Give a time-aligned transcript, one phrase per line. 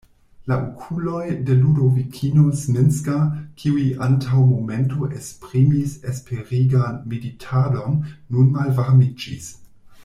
[0.51, 3.17] La okuloj de Ludovikino Zminska,
[3.63, 8.01] kiuj antaŭ momento esprimis esperigan meditadon,
[8.37, 9.53] nun malvarmiĝis.